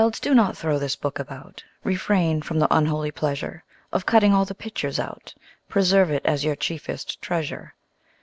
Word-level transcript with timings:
do 0.19 0.33
not 0.33 0.57
throw 0.57 0.79
this 0.79 0.95
book 0.95 1.19
about; 1.19 1.63
Refrain 1.83 2.41
from 2.41 2.57
the 2.57 2.67
unholy 2.75 3.11
pleasure 3.11 3.63
Of 3.91 4.07
cutting 4.07 4.33
all 4.33 4.45
the 4.45 4.55
pictures 4.55 4.99
out! 4.99 5.35
Preserve 5.69 6.09
it 6.09 6.25
as 6.25 6.43
your 6.43 6.55
chiefest 6.55 7.21
treasure. 7.21 7.75